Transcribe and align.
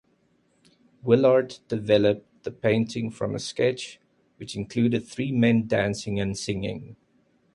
Willard 1.03 1.59
developed 1.67 2.25
the 2.43 2.49
painting 2.49 3.11
from 3.11 3.35
a 3.35 3.39
sketch, 3.39 3.99
which 4.37 4.55
included 4.55 5.05
three 5.05 5.31
men 5.31 5.67
dancing 5.67 6.19
and 6.19 6.35
singing. 6.35 6.95